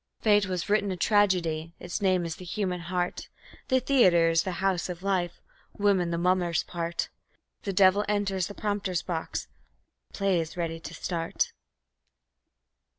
Fate 0.19 0.45
has 0.45 0.67
written 0.67 0.89
a 0.91 0.97
tragedy; 0.97 1.75
its 1.79 2.01
name 2.01 2.25
is 2.25 2.37
"The 2.37 2.43
Human 2.43 2.79
Heart". 2.79 3.29
The 3.67 3.79
Theatre 3.79 4.29
is 4.31 4.41
the 4.41 4.53
House 4.53 4.89
of 4.89 5.03
Life, 5.03 5.39
Woman 5.77 6.09
the 6.09 6.17
mummer's 6.17 6.63
part; 6.63 7.09
The 7.61 7.73
Devil 7.73 8.03
enters 8.09 8.47
the 8.47 8.55
prompter's 8.55 9.03
box 9.03 9.45
and 9.45 9.51
the 10.09 10.17
play 10.17 10.39
is 10.39 10.57
ready 10.57 10.79
to 10.79 10.93
start. 10.95 11.51